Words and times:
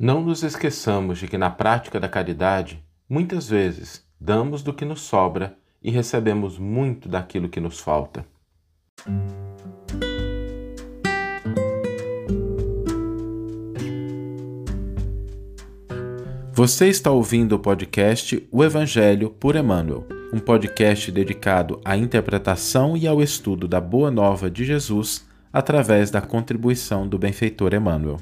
Não 0.00 0.22
nos 0.22 0.44
esqueçamos 0.44 1.18
de 1.18 1.26
que 1.26 1.36
na 1.36 1.50
prática 1.50 1.98
da 1.98 2.08
caridade, 2.08 2.80
muitas 3.08 3.48
vezes 3.48 4.06
damos 4.20 4.62
do 4.62 4.72
que 4.72 4.84
nos 4.84 5.00
sobra 5.00 5.58
e 5.82 5.90
recebemos 5.90 6.56
muito 6.56 7.08
daquilo 7.08 7.48
que 7.48 7.58
nos 7.58 7.80
falta. 7.80 8.24
Você 16.52 16.86
está 16.86 17.10
ouvindo 17.10 17.56
o 17.56 17.58
podcast 17.58 18.46
O 18.52 18.62
Evangelho 18.62 19.30
por 19.30 19.56
Emmanuel, 19.56 20.06
um 20.32 20.38
podcast 20.38 21.10
dedicado 21.10 21.80
à 21.84 21.96
interpretação 21.96 22.96
e 22.96 23.08
ao 23.08 23.20
estudo 23.20 23.66
da 23.66 23.80
Boa 23.80 24.12
Nova 24.12 24.48
de 24.48 24.64
Jesus 24.64 25.26
através 25.52 26.08
da 26.08 26.20
contribuição 26.20 27.08
do 27.08 27.18
benfeitor 27.18 27.74
Emmanuel. 27.74 28.18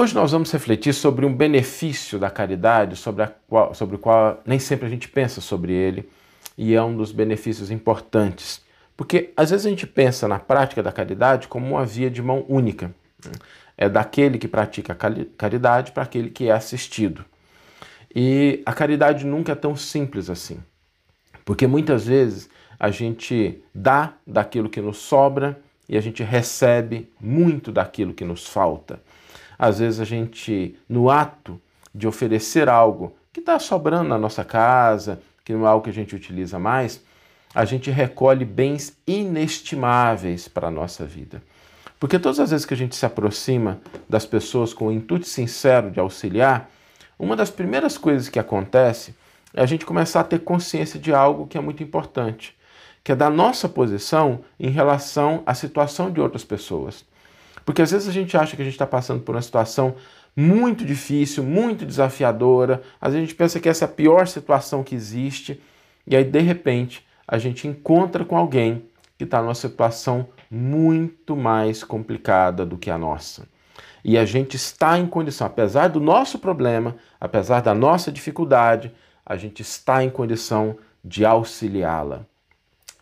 Hoje 0.00 0.14
nós 0.14 0.30
vamos 0.30 0.52
refletir 0.52 0.94
sobre 0.94 1.26
um 1.26 1.34
benefício 1.34 2.20
da 2.20 2.30
caridade, 2.30 2.94
sobre, 2.94 3.28
qual, 3.48 3.74
sobre 3.74 3.96
o 3.96 3.98
qual 3.98 4.40
nem 4.46 4.60
sempre 4.60 4.86
a 4.86 4.88
gente 4.88 5.08
pensa 5.08 5.40
sobre 5.40 5.72
ele, 5.72 6.08
e 6.56 6.72
é 6.72 6.80
um 6.80 6.96
dos 6.96 7.10
benefícios 7.10 7.68
importantes. 7.68 8.62
Porque 8.96 9.32
às 9.36 9.50
vezes 9.50 9.66
a 9.66 9.68
gente 9.68 9.88
pensa 9.88 10.28
na 10.28 10.38
prática 10.38 10.84
da 10.84 10.92
caridade 10.92 11.48
como 11.48 11.66
uma 11.66 11.84
via 11.84 12.08
de 12.08 12.22
mão 12.22 12.46
única. 12.48 12.94
É 13.76 13.88
daquele 13.88 14.38
que 14.38 14.46
pratica 14.46 14.92
a 14.92 14.96
caridade 15.36 15.90
para 15.90 16.04
aquele 16.04 16.30
que 16.30 16.48
é 16.48 16.52
assistido. 16.52 17.24
E 18.14 18.62
a 18.64 18.72
caridade 18.72 19.26
nunca 19.26 19.50
é 19.50 19.56
tão 19.56 19.74
simples 19.74 20.30
assim. 20.30 20.60
Porque 21.44 21.66
muitas 21.66 22.06
vezes 22.06 22.48
a 22.78 22.88
gente 22.92 23.60
dá 23.74 24.12
daquilo 24.24 24.70
que 24.70 24.80
nos 24.80 24.98
sobra 24.98 25.60
e 25.88 25.98
a 25.98 26.00
gente 26.00 26.22
recebe 26.22 27.10
muito 27.20 27.72
daquilo 27.72 28.14
que 28.14 28.24
nos 28.24 28.46
falta. 28.46 29.00
Às 29.58 29.78
vezes 29.80 30.00
a 30.00 30.04
gente, 30.04 30.76
no 30.88 31.10
ato 31.10 31.60
de 31.94 32.06
oferecer 32.06 32.68
algo 32.68 33.16
que 33.32 33.40
está 33.40 33.58
sobrando 33.58 34.08
na 34.08 34.18
nossa 34.18 34.44
casa, 34.44 35.20
que 35.44 35.52
não 35.52 35.66
é 35.66 35.68
algo 35.68 35.84
que 35.84 35.90
a 35.90 35.94
gente 35.94 36.14
utiliza 36.14 36.58
mais, 36.58 37.02
a 37.54 37.64
gente 37.64 37.90
recolhe 37.90 38.44
bens 38.44 38.96
inestimáveis 39.06 40.46
para 40.46 40.68
a 40.68 40.70
nossa 40.70 41.04
vida. 41.04 41.42
Porque 41.98 42.18
todas 42.18 42.38
as 42.38 42.50
vezes 42.50 42.66
que 42.66 42.74
a 42.74 42.76
gente 42.76 42.94
se 42.94 43.04
aproxima 43.04 43.80
das 44.08 44.24
pessoas 44.24 44.72
com 44.72 44.86
o 44.86 44.92
intuito 44.92 45.26
sincero 45.26 45.90
de 45.90 45.98
auxiliar, 45.98 46.70
uma 47.18 47.34
das 47.34 47.50
primeiras 47.50 47.98
coisas 47.98 48.28
que 48.28 48.38
acontece 48.38 49.14
é 49.52 49.62
a 49.62 49.66
gente 49.66 49.84
começar 49.84 50.20
a 50.20 50.24
ter 50.24 50.40
consciência 50.40 51.00
de 51.00 51.12
algo 51.12 51.46
que 51.46 51.58
é 51.58 51.60
muito 51.60 51.82
importante, 51.82 52.56
que 53.02 53.10
é 53.10 53.16
da 53.16 53.28
nossa 53.28 53.68
posição 53.68 54.40
em 54.60 54.70
relação 54.70 55.42
à 55.44 55.54
situação 55.54 56.10
de 56.10 56.20
outras 56.20 56.44
pessoas. 56.44 57.04
Porque 57.68 57.82
às 57.82 57.90
vezes 57.90 58.08
a 58.08 58.12
gente 58.12 58.34
acha 58.34 58.56
que 58.56 58.62
a 58.62 58.64
gente 58.64 58.72
está 58.72 58.86
passando 58.86 59.20
por 59.20 59.34
uma 59.34 59.42
situação 59.42 59.94
muito 60.34 60.86
difícil, 60.86 61.44
muito 61.44 61.84
desafiadora, 61.84 62.80
às 62.98 63.12
vezes 63.12 63.24
a 63.24 63.26
gente 63.26 63.36
pensa 63.36 63.60
que 63.60 63.68
essa 63.68 63.84
é 63.84 63.86
a 63.86 63.90
pior 63.90 64.26
situação 64.26 64.82
que 64.82 64.94
existe, 64.94 65.60
e 66.06 66.16
aí 66.16 66.24
de 66.24 66.40
repente 66.40 67.06
a 67.26 67.36
gente 67.36 67.68
encontra 67.68 68.24
com 68.24 68.38
alguém 68.38 68.86
que 69.18 69.24
está 69.24 69.42
numa 69.42 69.54
situação 69.54 70.26
muito 70.50 71.36
mais 71.36 71.84
complicada 71.84 72.64
do 72.64 72.78
que 72.78 72.90
a 72.90 72.96
nossa. 72.96 73.46
E 74.02 74.16
a 74.16 74.24
gente 74.24 74.56
está 74.56 74.98
em 74.98 75.06
condição, 75.06 75.46
apesar 75.46 75.88
do 75.88 76.00
nosso 76.00 76.38
problema, 76.38 76.96
apesar 77.20 77.60
da 77.60 77.74
nossa 77.74 78.10
dificuldade, 78.10 78.90
a 79.26 79.36
gente 79.36 79.60
está 79.60 80.02
em 80.02 80.08
condição 80.08 80.78
de 81.04 81.22
auxiliá-la. 81.22 82.24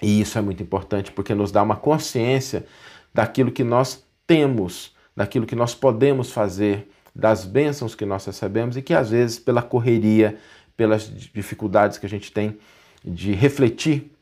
E 0.03 0.21
isso 0.21 0.37
é 0.37 0.41
muito 0.41 0.61
importante 0.61 1.13
porque 1.13 1.37
nos 1.37 1.53
dá 1.53 1.63
uma 1.63 1.77
consciência 1.77 2.67
daquilo 3.15 3.53
que 3.53 3.63
nós 3.63 4.05
temos, 4.27 4.95
daquilo 5.17 5.47
que 5.47 5.57
nós 5.57 5.75
podemos 5.75 6.31
fazer, 6.31 6.91
das 7.15 7.45
bênçãos 7.45 7.95
que 7.95 8.05
nós 8.05 8.25
recebemos 8.27 8.77
e 8.77 8.83
que 8.83 8.93
às 8.93 9.11
vezes, 9.11 9.39
pela 9.39 9.63
correria, 9.63 10.37
pelas 10.77 11.09
dificuldades 11.33 11.97
que 11.97 12.05
a 12.05 12.09
gente 12.09 12.31
tem 12.31 12.59
de 13.03 13.33
refletir 13.33 14.13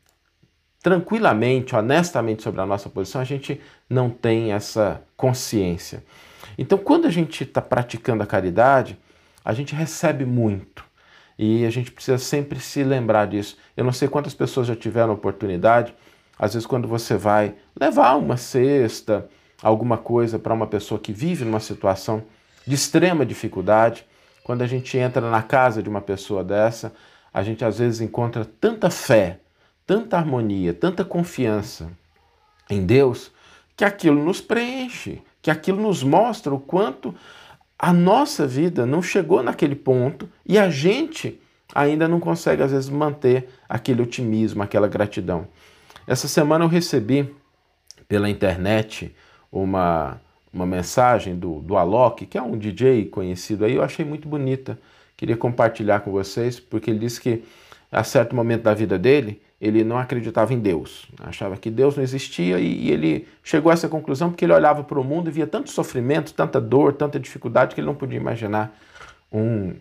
tranquilamente, 0.82 1.74
honestamente 1.74 2.42
sobre 2.42 2.60
a 2.60 2.66
nossa 2.66 2.88
posição, 2.88 3.20
a 3.20 3.24
gente 3.24 3.60
não 3.88 4.10
tem 4.10 4.52
essa 4.52 5.02
consciência. 5.16 6.04
Então, 6.58 6.76
quando 6.76 7.06
a 7.06 7.10
gente 7.10 7.42
está 7.42 7.62
praticando 7.62 8.22
a 8.22 8.26
caridade, 8.26 8.98
a 9.44 9.52
gente 9.52 9.74
recebe 9.74 10.24
muito. 10.24 10.84
E 11.38 11.64
a 11.64 11.70
gente 11.70 11.90
precisa 11.90 12.18
sempre 12.18 12.60
se 12.60 12.84
lembrar 12.84 13.26
disso. 13.26 13.56
Eu 13.76 13.82
não 13.82 13.92
sei 13.92 14.08
quantas 14.08 14.34
pessoas 14.34 14.66
já 14.66 14.76
tiveram 14.76 15.14
oportunidade, 15.14 15.94
às 16.38 16.54
vezes, 16.54 16.66
quando 16.66 16.86
você 16.86 17.16
vai 17.16 17.54
levar 17.78 18.16
uma 18.16 18.36
cesta, 18.36 19.28
alguma 19.64 19.96
coisa 19.96 20.38
para 20.38 20.52
uma 20.52 20.66
pessoa 20.66 21.00
que 21.00 21.10
vive 21.10 21.44
numa 21.44 21.58
situação 21.58 22.22
de 22.66 22.74
extrema 22.74 23.24
dificuldade, 23.24 24.06
quando 24.44 24.60
a 24.60 24.66
gente 24.66 24.98
entra 24.98 25.30
na 25.30 25.42
casa 25.42 25.82
de 25.82 25.88
uma 25.88 26.02
pessoa 26.02 26.44
dessa, 26.44 26.92
a 27.32 27.42
gente 27.42 27.64
às 27.64 27.78
vezes 27.78 28.02
encontra 28.02 28.44
tanta 28.44 28.90
fé, 28.90 29.40
tanta 29.86 30.18
harmonia, 30.18 30.74
tanta 30.74 31.02
confiança 31.02 31.90
em 32.68 32.84
Deus, 32.84 33.32
que 33.74 33.84
aquilo 33.84 34.22
nos 34.22 34.40
preenche, 34.40 35.22
que 35.40 35.50
aquilo 35.50 35.80
nos 35.80 36.02
mostra 36.02 36.54
o 36.54 36.60
quanto 36.60 37.14
a 37.78 37.92
nossa 37.92 38.46
vida 38.46 38.84
não 38.84 39.02
chegou 39.02 39.42
naquele 39.42 39.74
ponto 39.74 40.28
e 40.46 40.58
a 40.58 40.68
gente 40.68 41.40
ainda 41.74 42.06
não 42.06 42.20
consegue, 42.20 42.62
às 42.62 42.70
vezes, 42.70 42.88
manter 42.90 43.48
aquele 43.68 44.02
otimismo, 44.02 44.62
aquela 44.62 44.86
gratidão. 44.86 45.48
Essa 46.06 46.28
semana 46.28 46.64
eu 46.64 46.68
recebi 46.68 47.34
pela 48.06 48.28
internet 48.28 49.14
uma, 49.54 50.20
uma 50.52 50.66
mensagem 50.66 51.36
do, 51.36 51.60
do 51.60 51.76
Alok, 51.76 52.26
que 52.26 52.36
é 52.36 52.42
um 52.42 52.58
DJ 52.58 53.06
conhecido 53.06 53.64
aí, 53.64 53.74
eu 53.74 53.82
achei 53.82 54.04
muito 54.04 54.28
bonita. 54.28 54.76
Queria 55.16 55.36
compartilhar 55.36 56.00
com 56.00 56.10
vocês, 56.10 56.58
porque 56.58 56.90
ele 56.90 56.98
disse 56.98 57.20
que 57.20 57.44
a 57.90 58.02
certo 58.02 58.34
momento 58.34 58.62
da 58.62 58.74
vida 58.74 58.98
dele, 58.98 59.40
ele 59.60 59.84
não 59.84 59.96
acreditava 59.96 60.52
em 60.52 60.58
Deus, 60.58 61.06
achava 61.20 61.56
que 61.56 61.70
Deus 61.70 61.96
não 61.96 62.02
existia 62.02 62.58
e, 62.58 62.86
e 62.86 62.90
ele 62.90 63.28
chegou 63.44 63.70
a 63.70 63.74
essa 63.74 63.88
conclusão 63.88 64.30
porque 64.30 64.44
ele 64.44 64.52
olhava 64.52 64.82
para 64.82 64.98
o 64.98 65.04
mundo 65.04 65.30
e 65.30 65.32
via 65.32 65.46
tanto 65.46 65.70
sofrimento, 65.70 66.34
tanta 66.34 66.60
dor, 66.60 66.92
tanta 66.94 67.20
dificuldade 67.20 67.72
que 67.72 67.80
ele 67.80 67.86
não 67.86 67.94
podia 67.94 68.18
imaginar 68.18 68.76
um, 69.32 69.76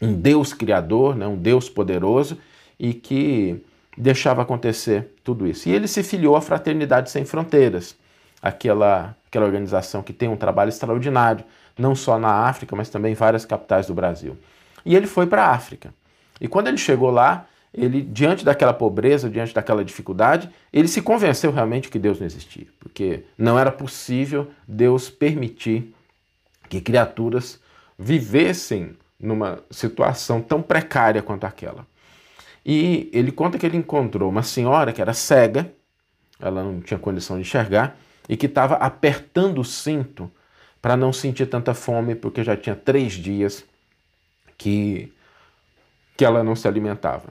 um 0.00 0.14
Deus 0.14 0.54
criador, 0.54 1.14
né, 1.14 1.26
um 1.26 1.36
Deus 1.36 1.68
poderoso 1.68 2.38
e 2.80 2.94
que 2.94 3.62
deixava 3.96 4.40
acontecer 4.40 5.14
tudo 5.22 5.46
isso. 5.46 5.68
E 5.68 5.72
ele 5.72 5.86
se 5.86 6.02
filiou 6.02 6.34
à 6.34 6.40
Fraternidade 6.40 7.10
Sem 7.10 7.26
Fronteiras 7.26 7.94
aquela, 8.42 9.16
aquela 9.26 9.46
organização 9.46 10.02
que 10.02 10.12
tem 10.12 10.28
um 10.28 10.36
trabalho 10.36 10.68
extraordinário, 10.68 11.44
não 11.76 11.94
só 11.94 12.18
na 12.18 12.48
África, 12.48 12.74
mas 12.74 12.88
também 12.88 13.12
em 13.12 13.14
várias 13.14 13.44
capitais 13.44 13.86
do 13.86 13.94
Brasil. 13.94 14.36
E 14.84 14.94
ele 14.96 15.06
foi 15.06 15.26
para 15.26 15.44
a 15.44 15.50
África. 15.50 15.92
E 16.40 16.48
quando 16.48 16.68
ele 16.68 16.78
chegou 16.78 17.10
lá, 17.10 17.46
ele, 17.72 18.00
diante 18.02 18.44
daquela 18.44 18.72
pobreza, 18.72 19.28
diante 19.28 19.54
daquela 19.54 19.84
dificuldade, 19.84 20.48
ele 20.72 20.88
se 20.88 21.02
convenceu 21.02 21.52
realmente 21.52 21.88
que 21.88 21.98
Deus 21.98 22.18
não 22.18 22.26
existia, 22.26 22.66
porque 22.80 23.24
não 23.36 23.58
era 23.58 23.70
possível 23.70 24.50
Deus 24.66 25.10
permitir 25.10 25.94
que 26.68 26.80
criaturas 26.80 27.60
vivessem 27.98 28.96
numa 29.18 29.60
situação 29.70 30.40
tão 30.40 30.62
precária 30.62 31.22
quanto 31.22 31.44
aquela. 31.44 31.86
E 32.64 33.08
ele 33.12 33.32
conta 33.32 33.58
que 33.58 33.66
ele 33.66 33.76
encontrou 33.76 34.30
uma 34.30 34.42
senhora 34.42 34.92
que 34.92 35.00
era 35.00 35.12
cega, 35.12 35.72
ela 36.40 36.62
não 36.62 36.80
tinha 36.80 36.98
condição 36.98 37.36
de 37.36 37.42
enxergar, 37.42 37.96
e 38.28 38.36
que 38.36 38.46
estava 38.46 38.74
apertando 38.76 39.60
o 39.60 39.64
cinto 39.64 40.30
para 40.80 40.96
não 40.96 41.12
sentir 41.12 41.46
tanta 41.46 41.74
fome, 41.74 42.14
porque 42.14 42.44
já 42.44 42.56
tinha 42.56 42.76
três 42.76 43.14
dias 43.14 43.64
que, 44.56 45.12
que 46.16 46.24
ela 46.24 46.44
não 46.44 46.54
se 46.54 46.68
alimentava. 46.68 47.28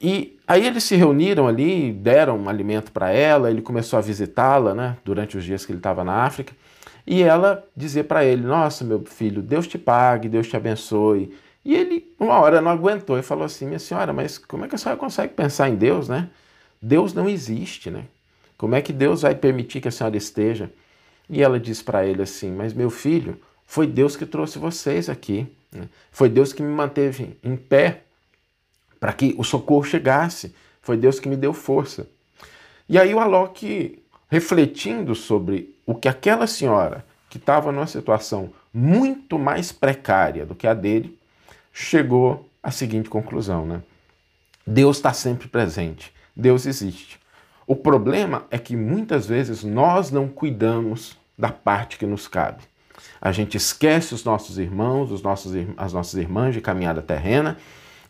E 0.00 0.38
aí 0.46 0.66
eles 0.66 0.84
se 0.84 0.96
reuniram 0.96 1.48
ali, 1.48 1.92
deram 1.92 2.38
um 2.38 2.48
alimento 2.48 2.92
para 2.92 3.10
ela, 3.10 3.50
ele 3.50 3.62
começou 3.62 3.98
a 3.98 4.02
visitá-la 4.02 4.74
né, 4.74 4.96
durante 5.04 5.38
os 5.38 5.44
dias 5.44 5.64
que 5.64 5.72
ele 5.72 5.78
estava 5.78 6.04
na 6.04 6.24
África, 6.24 6.52
e 7.06 7.22
ela 7.22 7.64
dizia 7.76 8.04
para 8.04 8.24
ele: 8.24 8.42
Nossa, 8.42 8.84
meu 8.84 9.04
filho, 9.04 9.42
Deus 9.42 9.66
te 9.66 9.78
pague, 9.78 10.28
Deus 10.28 10.48
te 10.48 10.56
abençoe. 10.56 11.34
E 11.64 11.74
ele, 11.74 12.14
uma 12.18 12.38
hora, 12.38 12.60
não 12.60 12.70
aguentou 12.70 13.18
e 13.18 13.22
falou 13.22 13.44
assim: 13.44 13.66
Minha 13.66 13.78
senhora, 13.78 14.12
mas 14.12 14.38
como 14.38 14.64
é 14.64 14.68
que 14.68 14.74
a 14.74 14.78
senhora 14.78 14.98
consegue 14.98 15.34
pensar 15.34 15.68
em 15.68 15.76
Deus, 15.76 16.08
né? 16.08 16.28
Deus 16.80 17.14
não 17.14 17.28
existe, 17.28 17.90
né? 17.90 18.04
Como 18.64 18.74
é 18.74 18.80
que 18.80 18.94
Deus 18.94 19.20
vai 19.20 19.34
permitir 19.34 19.82
que 19.82 19.88
a 19.88 19.90
senhora 19.90 20.16
esteja? 20.16 20.72
E 21.28 21.42
ela 21.42 21.60
diz 21.60 21.82
para 21.82 22.06
ele 22.06 22.22
assim: 22.22 22.50
Mas 22.50 22.72
meu 22.72 22.88
filho, 22.88 23.38
foi 23.66 23.86
Deus 23.86 24.16
que 24.16 24.24
trouxe 24.24 24.58
vocês 24.58 25.10
aqui. 25.10 25.46
Né? 25.70 25.86
Foi 26.10 26.30
Deus 26.30 26.50
que 26.50 26.62
me 26.62 26.72
manteve 26.72 27.36
em 27.44 27.56
pé 27.56 28.04
para 28.98 29.12
que 29.12 29.34
o 29.36 29.44
socorro 29.44 29.84
chegasse. 29.84 30.54
Foi 30.80 30.96
Deus 30.96 31.20
que 31.20 31.28
me 31.28 31.36
deu 31.36 31.52
força. 31.52 32.08
E 32.88 32.98
aí 32.98 33.14
o 33.14 33.20
Alok, 33.20 34.02
refletindo 34.30 35.14
sobre 35.14 35.76
o 35.84 35.94
que 35.94 36.08
aquela 36.08 36.46
senhora, 36.46 37.04
que 37.28 37.36
estava 37.36 37.70
numa 37.70 37.86
situação 37.86 38.50
muito 38.72 39.38
mais 39.38 39.72
precária 39.72 40.46
do 40.46 40.54
que 40.54 40.66
a 40.66 40.72
dele, 40.72 41.18
chegou 41.70 42.48
à 42.62 42.70
seguinte 42.70 43.10
conclusão: 43.10 43.66
né? 43.66 43.82
Deus 44.66 44.96
está 44.96 45.12
sempre 45.12 45.48
presente, 45.48 46.10
Deus 46.34 46.64
existe. 46.64 47.22
O 47.66 47.74
problema 47.74 48.44
é 48.50 48.58
que 48.58 48.76
muitas 48.76 49.26
vezes 49.26 49.64
nós 49.64 50.10
não 50.10 50.28
cuidamos 50.28 51.16
da 51.36 51.50
parte 51.50 51.98
que 51.98 52.06
nos 52.06 52.28
cabe. 52.28 52.62
A 53.20 53.32
gente 53.32 53.56
esquece 53.56 54.14
os 54.14 54.22
nossos 54.22 54.58
irmãos, 54.58 55.10
os 55.10 55.22
nossos, 55.22 55.52
as 55.76 55.92
nossas 55.92 56.14
irmãs 56.14 56.54
de 56.54 56.60
caminhada 56.60 57.00
terrena, 57.00 57.56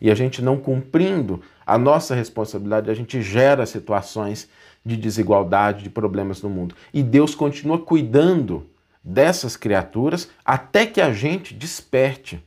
e 0.01 0.11
a 0.11 0.15
gente 0.15 0.41
não 0.41 0.57
cumprindo 0.57 1.41
a 1.65 1.77
nossa 1.77 2.13
responsabilidade, 2.13 2.91
a 2.91 2.93
gente 2.93 3.21
gera 3.21 3.65
situações 3.65 4.49
de 4.85 4.97
desigualdade, 4.97 5.83
de 5.83 5.89
problemas 5.89 6.41
no 6.41 6.49
mundo. 6.49 6.75
E 6.93 7.01
Deus 7.01 7.33
continua 7.33 7.79
cuidando 7.79 8.69
dessas 9.03 9.55
criaturas 9.55 10.29
até 10.43 10.85
que 10.85 10.99
a 10.99 11.13
gente 11.13 11.53
desperte 11.53 12.43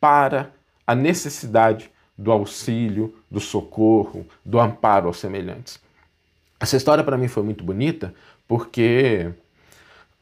para 0.00 0.50
a 0.86 0.94
necessidade 0.94 1.90
do 2.16 2.32
auxílio, 2.32 3.14
do 3.30 3.40
socorro, 3.40 4.26
do 4.44 4.58
amparo 4.58 5.06
aos 5.06 5.18
semelhantes. 5.18 5.80
Essa 6.60 6.76
história 6.76 7.04
para 7.04 7.16
mim 7.16 7.28
foi 7.28 7.42
muito 7.42 7.62
bonita 7.62 8.12
porque 8.46 9.30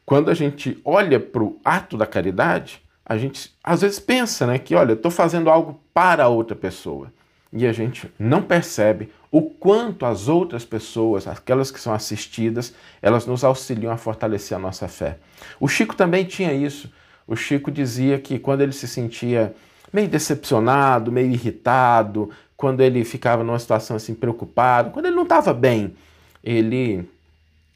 quando 0.05 0.29
a 0.29 0.33
gente 0.33 0.79
olha 0.85 1.19
para 1.19 1.43
o 1.43 1.59
ato 1.65 1.97
da 1.97 2.05
caridade, 2.05 2.81
a 3.05 3.17
gente 3.17 3.53
às 3.63 3.81
vezes 3.81 3.99
pensa 3.99 4.45
né, 4.45 4.59
que, 4.59 4.75
olha, 4.75 4.93
estou 4.93 5.11
fazendo 5.11 5.49
algo 5.49 5.79
para 5.93 6.27
outra 6.27 6.55
pessoa. 6.55 7.11
E 7.51 7.65
a 7.65 7.71
gente 7.71 8.11
não 8.19 8.41
percebe 8.41 9.09
o 9.31 9.41
quanto 9.41 10.05
as 10.05 10.27
outras 10.27 10.65
pessoas, 10.65 11.27
aquelas 11.27 11.71
que 11.71 11.79
são 11.79 11.93
assistidas, 11.93 12.73
elas 13.01 13.25
nos 13.25 13.43
auxiliam 13.43 13.91
a 13.91 13.97
fortalecer 13.97 14.57
a 14.57 14.59
nossa 14.59 14.87
fé. 14.87 15.17
O 15.59 15.67
Chico 15.67 15.95
também 15.95 16.25
tinha 16.25 16.53
isso. 16.53 16.91
O 17.25 17.35
Chico 17.35 17.71
dizia 17.71 18.19
que 18.19 18.37
quando 18.37 18.61
ele 18.61 18.73
se 18.73 18.87
sentia 18.87 19.55
meio 19.91 20.07
decepcionado, 20.07 21.11
meio 21.11 21.31
irritado, 21.31 22.29
quando 22.55 22.81
ele 22.81 23.03
ficava 23.03 23.43
numa 23.43 23.59
situação 23.59 23.95
assim 23.95 24.13
preocupado, 24.13 24.91
quando 24.91 25.05
ele 25.05 25.15
não 25.15 25.23
estava 25.23 25.53
bem, 25.53 25.95
ele 26.43 27.07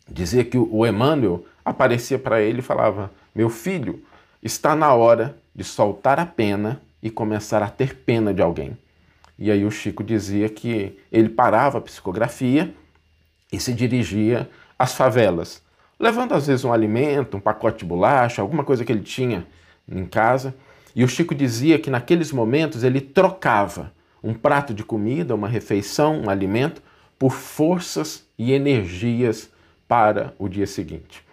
dizia 0.09 0.43
que 0.43 0.57
o 0.57 0.85
Emmanuel 0.85 1.45
aparecia 1.63 2.19
para 2.19 2.41
ele 2.41 2.59
e 2.59 2.63
falava: 2.63 3.11
Meu 3.33 3.49
filho, 3.49 4.03
está 4.41 4.75
na 4.75 4.93
hora 4.93 5.35
de 5.53 5.63
soltar 5.63 6.19
a 6.19 6.25
pena 6.25 6.81
e 7.01 7.09
começar 7.09 7.61
a 7.63 7.69
ter 7.69 7.95
pena 7.95 8.33
de 8.33 8.41
alguém. 8.41 8.77
E 9.37 9.49
aí 9.49 9.65
o 9.65 9.71
Chico 9.71 10.03
dizia 10.03 10.47
que 10.49 10.97
ele 11.11 11.29
parava 11.29 11.79
a 11.79 11.81
psicografia 11.81 12.73
e 13.51 13.59
se 13.59 13.73
dirigia 13.73 14.49
às 14.77 14.93
favelas, 14.93 15.61
levando 15.99 16.33
às 16.33 16.47
vezes 16.47 16.63
um 16.63 16.71
alimento, 16.71 17.37
um 17.37 17.39
pacote 17.39 17.79
de 17.79 17.85
bolacha, 17.85 18.41
alguma 18.41 18.63
coisa 18.63 18.85
que 18.85 18.91
ele 18.91 19.01
tinha 19.01 19.45
em 19.89 20.05
casa. 20.05 20.55
E 20.95 21.03
o 21.03 21.07
Chico 21.07 21.33
dizia 21.33 21.79
que 21.79 21.89
naqueles 21.89 22.31
momentos 22.31 22.83
ele 22.83 23.01
trocava 23.01 23.91
um 24.23 24.33
prato 24.33 24.73
de 24.73 24.83
comida, 24.83 25.33
uma 25.33 25.47
refeição, 25.47 26.21
um 26.21 26.29
alimento, 26.29 26.81
por 27.21 27.33
forças 27.33 28.25
e 28.35 28.51
energias 28.51 29.47
para 29.87 30.33
o 30.39 30.49
dia 30.49 30.65
seguinte. 30.65 31.23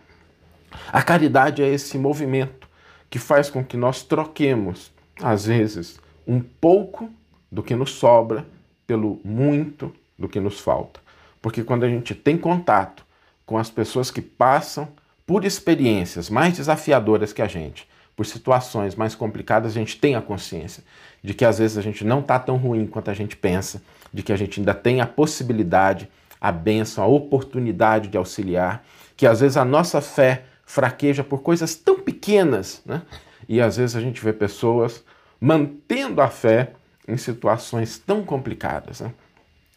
A 0.93 1.02
caridade 1.02 1.62
é 1.62 1.67
esse 1.67 1.96
movimento 1.96 2.69
que 3.08 3.19
faz 3.19 3.49
com 3.49 3.64
que 3.64 3.75
nós 3.75 4.02
troquemos, 4.02 4.93
às 5.19 5.46
vezes, 5.46 5.99
um 6.26 6.40
pouco 6.40 7.08
do 7.50 7.62
que 7.62 7.75
nos 7.75 7.93
sobra 7.93 8.46
pelo 8.87 9.19
muito 9.25 9.90
do 10.19 10.29
que 10.29 10.38
nos 10.38 10.61
falta. 10.61 11.00
Porque 11.40 11.64
quando 11.64 11.85
a 11.85 11.88
gente 11.88 12.14
tem 12.14 12.37
contato 12.37 13.02
com 13.46 13.56
as 13.56 13.70
pessoas 13.70 14.11
que 14.11 14.20
passam 14.20 14.88
por 15.26 15.43
experiências 15.43 16.29
mais 16.29 16.58
desafiadoras 16.58 17.32
que 17.32 17.40
a 17.40 17.49
gente, 17.49 17.88
por 18.18 18.26
situações 18.26 18.96
mais 18.96 19.14
complicadas, 19.14 19.70
a 19.70 19.74
gente 19.74 19.96
tem 19.96 20.16
a 20.16 20.20
consciência 20.20 20.82
de 21.22 21.32
que 21.32 21.44
às 21.44 21.60
vezes 21.60 21.78
a 21.78 21.80
gente 21.80 22.04
não 22.04 22.18
está 22.18 22.36
tão 22.36 22.56
ruim 22.56 22.84
quanto 22.84 23.12
a 23.12 23.14
gente 23.14 23.36
pensa, 23.36 23.80
de 24.12 24.24
que 24.24 24.32
a 24.32 24.36
gente 24.36 24.58
ainda 24.58 24.74
tem 24.74 25.00
a 25.00 25.06
possibilidade, 25.06 26.08
a 26.40 26.50
bênção, 26.50 27.04
a 27.04 27.06
oportunidade 27.06 28.08
de 28.08 28.18
auxiliar, 28.18 28.84
que 29.16 29.24
às 29.24 29.38
vezes 29.38 29.56
a 29.56 29.64
nossa 29.64 30.00
fé 30.00 30.42
fraqueja 30.66 31.22
por 31.22 31.42
coisas 31.42 31.76
tão 31.76 32.00
pequenas, 32.00 32.82
né? 32.84 33.02
E 33.48 33.60
às 33.60 33.76
vezes 33.76 33.94
a 33.94 34.00
gente 34.00 34.20
vê 34.20 34.32
pessoas 34.32 35.04
mantendo 35.40 36.20
a 36.20 36.26
fé 36.26 36.72
em 37.06 37.16
situações 37.16 37.98
tão 37.98 38.24
complicadas. 38.24 39.00
Né? 39.00 39.12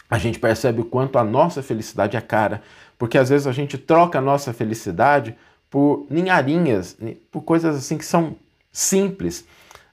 A 0.09 0.17
gente 0.17 0.39
percebe 0.39 0.81
o 0.81 0.85
quanto 0.85 1.19
a 1.19 1.23
nossa 1.23 1.61
felicidade 1.61 2.17
é 2.17 2.21
cara, 2.21 2.63
porque 2.97 3.19
às 3.19 3.29
vezes 3.29 3.45
a 3.45 3.51
gente 3.51 3.77
troca 3.77 4.17
a 4.17 4.21
nossa 4.21 4.51
felicidade 4.51 5.35
por 5.71 6.05
ninharinhas, 6.09 6.97
por 7.31 7.41
coisas 7.41 7.75
assim 7.75 7.97
que 7.97 8.05
são 8.05 8.35
simples. 8.71 9.45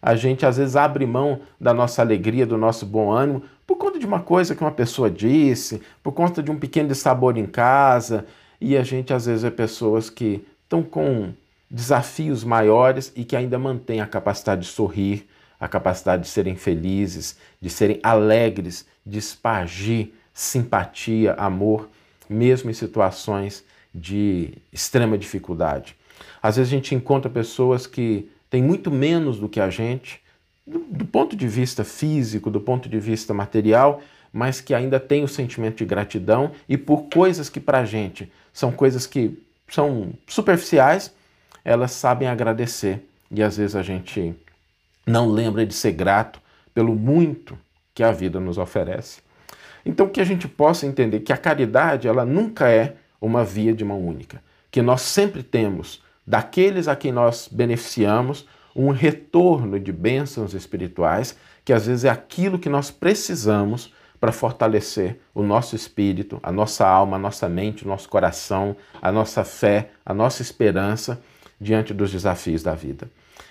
A 0.03 0.17
gente 0.17 0.45
às 0.45 0.57
vezes 0.57 0.77
abre 0.77 1.07
mão 1.07 1.41
da 1.59 1.73
nossa 1.73 2.03
alegria, 2.03 2.45
do 2.45 2.59
nosso 2.59 2.85
bom 2.85 3.11
ânimo, 3.11 3.43
por 3.67 3.77
conta 3.77 3.99
de 3.99 4.05
uma 4.05 4.21
coisa 4.21 4.55
que 4.55 4.63
uma 4.63 4.73
pessoa 4.73 5.09
disse, 5.09 5.81
por 6.03 6.13
conta 6.13 6.43
de 6.43 6.51
um 6.51 6.59
pequeno 6.59 6.95
sabor 6.95 7.39
em 7.39 7.47
casa, 7.47 8.27
e 8.61 8.77
a 8.77 8.83
gente 8.83 9.13
às 9.13 9.27
vezes 9.27 9.45
é 9.45 9.51
pessoas 9.51 10.11
que 10.11 10.45
estão 10.65 10.83
com 10.83 11.33
desafios 11.71 12.43
maiores 12.43 13.13
e 13.15 13.25
que 13.25 13.37
ainda 13.37 13.59
mantêm 13.59 14.01
a 14.01 14.07
capacidade 14.07 14.63
de 14.63 14.69
sorrir, 14.69 15.29
a 15.61 15.69
capacidade 15.69 16.23
de 16.23 16.29
serem 16.29 16.57
felizes, 16.57 17.37
de 17.61 17.71
serem 17.71 18.01
alegres, 18.03 18.85
de 19.07 19.19
espargir 19.19 20.11
simpatia, 20.33 21.35
amor, 21.35 21.89
mesmo 22.29 22.71
em 22.71 22.75
situações 22.75 23.65
de 23.99 24.55
extrema 24.73 25.19
dificuldade. 25.19 25.97
Às 26.43 26.57
vezes 26.57 26.73
a 26.73 26.77
gente 26.77 26.95
encontra 26.95 27.31
pessoas 27.31 27.87
que 27.87 28.31
têm 28.49 28.63
muito 28.63 28.91
menos 28.91 29.39
do 29.39 29.49
que 29.49 29.61
a 29.61 29.71
gente, 29.71 30.21
do, 30.67 30.79
do 30.79 31.05
ponto 31.05 31.37
de 31.37 31.49
vista 31.49 31.85
físico, 31.85 32.51
do 32.51 32.61
ponto 32.61 32.89
de 32.89 32.99
vista 32.99 33.35
material, 33.35 34.03
mas 34.33 34.61
que 34.61 34.75
ainda 34.75 35.01
têm 35.01 35.25
o 35.25 35.29
sentimento 35.29 35.79
de 35.79 35.85
gratidão 35.85 36.53
e 36.69 36.77
por 36.77 37.09
coisas 37.09 37.49
que 37.49 37.61
para 37.61 37.81
a 37.81 37.85
gente 37.85 38.31
são 38.53 38.71
coisas 38.71 39.07
que 39.07 39.39
são 39.69 40.13
superficiais, 40.27 41.13
elas 41.65 41.93
sabem 41.93 42.29
agradecer. 42.29 43.05
E 43.31 43.43
às 43.43 43.57
vezes 43.57 43.77
a 43.77 43.83
gente 43.83 44.35
não 45.07 45.29
lembra 45.29 45.67
de 45.67 45.75
ser 45.75 45.93
grato 45.93 46.41
pelo 46.75 46.95
muito 46.95 47.59
que 47.95 48.03
a 48.03 48.13
vida 48.13 48.39
nos 48.39 48.59
oferece. 48.59 49.21
Então 49.85 50.09
que 50.09 50.21
a 50.21 50.25
gente 50.25 50.47
possa 50.47 50.87
entender 50.87 51.21
que 51.21 51.33
a 51.33 51.37
caridade 51.37 52.07
ela 52.07 52.25
nunca 52.25 52.71
é 52.71 52.97
uma 53.21 53.45
via 53.45 53.73
de 53.73 53.85
mão 53.85 54.01
única, 54.01 54.43
que 54.71 54.83
nós 54.83 55.03
sempre 55.03 55.43
temos 55.43 56.03
daqueles 56.27 56.89
a 56.89 56.95
quem 56.95 57.11
nós 57.11 57.49
beneficiamos 57.51 58.47
um 58.77 58.91
retorno 58.91 59.81
de 59.81 59.91
bênçãos 59.91 60.55
espirituais, 60.55 61.37
que 61.65 61.73
às 61.73 61.87
vezes 61.87 62.05
é 62.05 62.11
aquilo 62.11 62.59
que 62.59 62.69
nós 62.69 62.91
precisamos 62.91 63.93
para 64.21 64.33
fortalecer 64.33 65.19
o 65.35 65.43
nosso 65.43 65.75
espírito, 65.75 66.39
a 66.43 66.53
nossa 66.53 66.87
alma, 66.87 67.17
a 67.17 67.21
nossa 67.21 67.49
mente, 67.49 67.85
o 67.85 67.89
nosso 67.89 68.09
coração, 68.09 68.77
a 69.01 69.11
nossa 69.11 69.45
fé, 69.45 69.91
a 70.05 70.13
nossa 70.13 70.43
esperança 70.43 71.21
diante 71.61 71.95
dos 71.95 72.13
desafios 72.13 72.63
da 72.63 72.75
vida. 72.75 73.11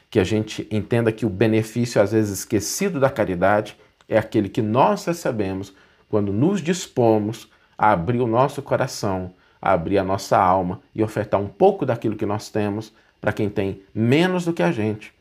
Que 0.10 0.20
a 0.20 0.24
gente 0.24 0.68
entenda 0.72 1.12
que 1.12 1.26
o 1.26 1.30
benefício, 1.30 2.02
às 2.02 2.12
vezes 2.12 2.40
esquecido 2.40 3.00
da 3.00 3.10
caridade, 3.10 3.78
é 4.08 4.18
aquele 4.18 4.50
que 4.50 4.62
nós 4.62 5.06
recebemos 5.06 5.74
quando 6.10 6.32
nos 6.32 6.62
dispomos 6.62 7.50
a 7.78 7.92
abrir 7.92 8.20
o 8.20 8.28
nosso 8.28 8.62
coração, 8.62 9.34
abrir 9.62 9.98
a 9.98 10.04
nossa 10.04 10.38
alma 10.38 10.82
e 10.94 11.04
ofertar 11.04 11.40
um 11.40 11.48
pouco 11.48 11.86
daquilo 11.86 12.16
que 12.16 12.26
nós 12.26 12.50
temos 12.50 12.94
para 13.20 13.34
quem 13.34 13.50
tem 13.50 13.82
menos 13.94 14.46
do 14.46 14.54
que 14.54 14.64
a 14.64 14.72
gente. 14.72 15.14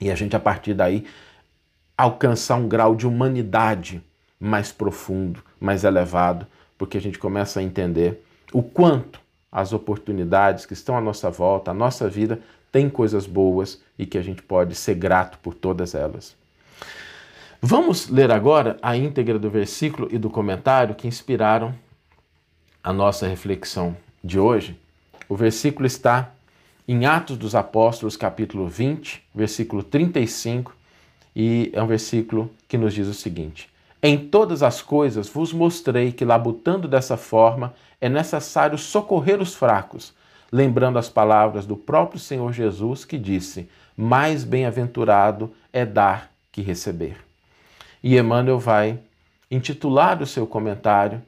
E 0.00 0.10
a 0.10 0.14
gente, 0.14 0.34
a 0.36 0.40
partir 0.40 0.74
daí, 0.74 1.04
alcançar 1.96 2.56
um 2.56 2.68
grau 2.68 2.94
de 2.94 3.06
humanidade 3.06 4.02
mais 4.38 4.70
profundo, 4.70 5.42
mais 5.60 5.84
elevado, 5.84 6.46
porque 6.76 6.96
a 6.96 7.00
gente 7.00 7.18
começa 7.18 7.60
a 7.60 7.62
entender 7.62 8.24
o 8.52 8.62
quanto 8.62 9.20
as 9.50 9.72
oportunidades 9.72 10.64
que 10.64 10.74
estão 10.74 10.96
à 10.96 11.00
nossa 11.00 11.30
volta, 11.30 11.70
a 11.70 11.74
nossa 11.74 12.08
vida, 12.08 12.40
tem 12.70 12.88
coisas 12.88 13.26
boas 13.26 13.82
e 13.98 14.06
que 14.06 14.18
a 14.18 14.22
gente 14.22 14.42
pode 14.42 14.74
ser 14.74 14.94
grato 14.94 15.38
por 15.38 15.54
todas 15.54 15.94
elas. 15.94 16.36
Vamos 17.60 18.08
ler 18.08 18.30
agora 18.30 18.76
a 18.80 18.96
íntegra 18.96 19.38
do 19.38 19.50
versículo 19.50 20.08
e 20.12 20.18
do 20.18 20.30
comentário 20.30 20.94
que 20.94 21.08
inspiraram 21.08 21.74
a 22.82 22.92
nossa 22.92 23.26
reflexão 23.26 23.96
de 24.22 24.38
hoje. 24.38 24.78
O 25.28 25.36
versículo 25.36 25.86
está 25.86 26.30
em 26.86 27.06
Atos 27.06 27.36
dos 27.36 27.54
Apóstolos, 27.54 28.16
capítulo 28.16 28.66
20, 28.66 29.22
versículo 29.34 29.82
35, 29.82 30.74
e 31.34 31.70
é 31.72 31.82
um 31.82 31.86
versículo 31.86 32.50
que 32.66 32.78
nos 32.78 32.94
diz 32.94 33.06
o 33.06 33.14
seguinte: 33.14 33.68
Em 34.02 34.16
todas 34.16 34.62
as 34.62 34.80
coisas 34.80 35.28
vos 35.28 35.52
mostrei 35.52 36.12
que, 36.12 36.24
labutando 36.24 36.88
dessa 36.88 37.16
forma, 37.16 37.74
é 38.00 38.08
necessário 38.08 38.78
socorrer 38.78 39.40
os 39.40 39.54
fracos 39.54 40.16
lembrando 40.50 40.98
as 40.98 41.08
palavras 41.08 41.66
do 41.66 41.76
próprio 41.76 42.20
Senhor 42.20 42.52
Jesus 42.52 43.04
que 43.04 43.18
disse: 43.18 43.68
Mais 43.96 44.44
bem-aventurado 44.44 45.52
é 45.72 45.84
dar 45.84 46.30
que 46.50 46.62
receber. 46.62 47.16
E 48.02 48.16
Emmanuel 48.16 48.58
vai 48.58 48.98
intitular 49.50 50.20
o 50.22 50.26
seu 50.26 50.46
comentário 50.46 51.22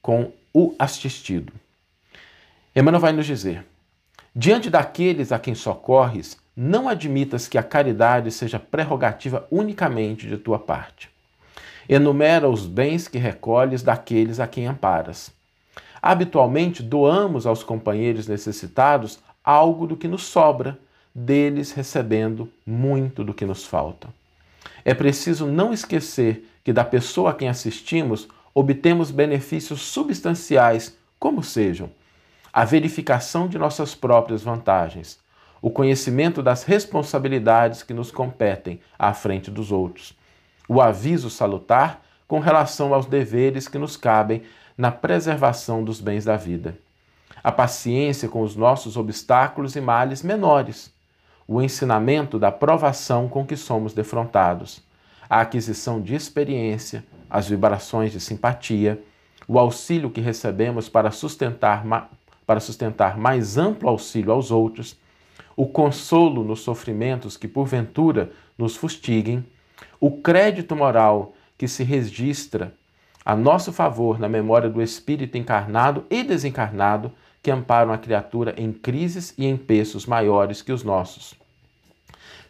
com 0.00 0.32
o 0.52 0.74
assistido. 0.78 1.52
Emmanuel 2.74 3.00
vai 3.00 3.12
nos 3.12 3.26
dizer: 3.26 3.64
Diante 4.34 4.70
daqueles 4.70 5.32
a 5.32 5.38
quem 5.38 5.54
socorres, 5.54 6.36
não 6.56 6.88
admitas 6.88 7.48
que 7.48 7.58
a 7.58 7.62
caridade 7.62 8.30
seja 8.30 8.58
prerrogativa 8.58 9.46
unicamente 9.50 10.26
de 10.26 10.36
tua 10.36 10.58
parte. 10.58 11.10
Enumera 11.88 12.48
os 12.48 12.66
bens 12.66 13.08
que 13.08 13.18
recolhes 13.18 13.82
daqueles 13.82 14.38
a 14.38 14.46
quem 14.46 14.66
amparas 14.66 15.32
Habitualmente 16.02 16.82
doamos 16.82 17.46
aos 17.46 17.62
companheiros 17.62 18.26
necessitados 18.26 19.20
algo 19.44 19.86
do 19.86 19.96
que 19.96 20.08
nos 20.08 20.24
sobra, 20.24 20.76
deles 21.14 21.70
recebendo 21.70 22.50
muito 22.66 23.22
do 23.22 23.32
que 23.32 23.46
nos 23.46 23.64
falta. 23.64 24.08
É 24.84 24.94
preciso 24.94 25.46
não 25.46 25.72
esquecer 25.72 26.48
que 26.64 26.72
da 26.72 26.84
pessoa 26.84 27.30
a 27.30 27.34
quem 27.34 27.48
assistimos 27.48 28.26
obtemos 28.54 29.10
benefícios 29.10 29.82
substanciais, 29.82 30.96
como 31.18 31.42
sejam 31.42 31.90
a 32.52 32.64
verificação 32.64 33.48
de 33.48 33.58
nossas 33.58 33.94
próprias 33.94 34.42
vantagens, 34.42 35.18
o 35.62 35.70
conhecimento 35.70 36.42
das 36.42 36.64
responsabilidades 36.64 37.82
que 37.82 37.94
nos 37.94 38.10
competem 38.10 38.80
à 38.98 39.14
frente 39.14 39.50
dos 39.50 39.72
outros, 39.72 40.14
o 40.68 40.80
aviso 40.80 41.30
salutar 41.30 42.02
com 42.28 42.40
relação 42.40 42.92
aos 42.92 43.06
deveres 43.06 43.68
que 43.68 43.78
nos 43.78 43.96
cabem 43.96 44.42
na 44.76 44.90
preservação 44.90 45.82
dos 45.82 46.00
bens 46.00 46.24
da 46.24 46.36
vida, 46.36 46.76
a 47.42 47.50
paciência 47.50 48.28
com 48.28 48.42
os 48.42 48.54
nossos 48.54 48.96
obstáculos 48.96 49.76
e 49.76 49.80
males 49.80 50.22
menores, 50.22 50.92
o 51.46 51.60
ensinamento 51.60 52.38
da 52.38 52.52
provação 52.52 53.28
com 53.28 53.46
que 53.46 53.56
somos 53.56 53.92
defrontados, 53.94 54.82
a 55.28 55.40
aquisição 55.40 56.00
de 56.00 56.14
experiência, 56.14 57.04
as 57.32 57.48
vibrações 57.48 58.12
de 58.12 58.20
simpatia, 58.20 59.02
o 59.48 59.58
auxílio 59.58 60.10
que 60.10 60.20
recebemos 60.20 60.90
para 60.90 61.10
sustentar, 61.10 61.82
para 62.46 62.60
sustentar 62.60 63.16
mais 63.16 63.56
amplo 63.56 63.88
auxílio 63.88 64.30
aos 64.30 64.50
outros, 64.50 64.98
o 65.56 65.66
consolo 65.66 66.44
nos 66.44 66.60
sofrimentos 66.60 67.38
que 67.38 67.48
porventura 67.48 68.30
nos 68.58 68.76
fustiguem, 68.76 69.42
o 69.98 70.10
crédito 70.10 70.76
moral 70.76 71.32
que 71.56 71.66
se 71.66 71.82
registra 71.82 72.74
a 73.24 73.34
nosso 73.34 73.72
favor 73.72 74.18
na 74.18 74.28
memória 74.28 74.68
do 74.68 74.82
espírito 74.82 75.38
encarnado 75.38 76.04
e 76.10 76.22
desencarnado 76.22 77.10
que 77.42 77.50
amparam 77.50 77.92
a 77.92 77.98
criatura 77.98 78.54
em 78.58 78.72
crises 78.72 79.32
e 79.38 79.46
em 79.46 79.56
peços 79.56 80.04
maiores 80.04 80.60
que 80.60 80.72
os 80.72 80.84
nossos. 80.84 81.34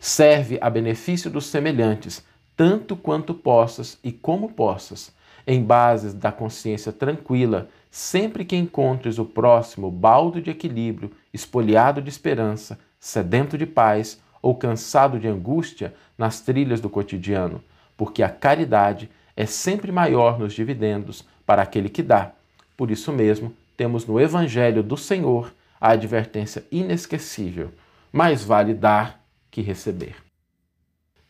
Serve 0.00 0.58
a 0.60 0.68
benefício 0.68 1.30
dos 1.30 1.46
semelhantes, 1.46 2.24
tanto 2.56 2.96
quanto 2.96 3.34
possas 3.34 3.98
e 4.02 4.12
como 4.12 4.52
possas, 4.52 5.12
em 5.46 5.62
bases 5.62 6.14
da 6.14 6.30
consciência 6.30 6.92
tranquila, 6.92 7.68
sempre 7.90 8.44
que 8.44 8.56
encontres 8.56 9.18
o 9.18 9.24
próximo 9.24 9.90
baldo 9.90 10.40
de 10.40 10.50
equilíbrio, 10.50 11.10
espoliado 11.32 12.00
de 12.00 12.08
esperança, 12.08 12.78
sedento 12.98 13.58
de 13.58 13.66
paz 13.66 14.20
ou 14.40 14.54
cansado 14.54 15.18
de 15.18 15.28
angústia 15.28 15.94
nas 16.16 16.40
trilhas 16.40 16.80
do 16.80 16.88
cotidiano, 16.88 17.62
porque 17.96 18.22
a 18.22 18.28
caridade 18.28 19.10
é 19.36 19.46
sempre 19.46 19.90
maior 19.90 20.38
nos 20.38 20.52
dividendos 20.52 21.24
para 21.44 21.62
aquele 21.62 21.88
que 21.88 22.02
dá. 22.02 22.32
Por 22.76 22.90
isso 22.90 23.12
mesmo, 23.12 23.54
temos 23.76 24.06
no 24.06 24.20
Evangelho 24.20 24.82
do 24.82 24.96
Senhor 24.96 25.52
a 25.80 25.90
advertência 25.90 26.64
inesquecível: 26.70 27.72
mais 28.12 28.44
vale 28.44 28.74
dar 28.74 29.20
que 29.50 29.60
receber. 29.60 30.21